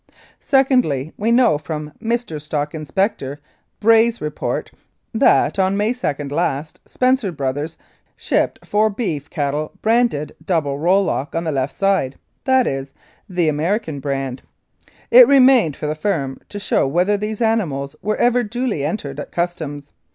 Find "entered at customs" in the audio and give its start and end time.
18.83-19.93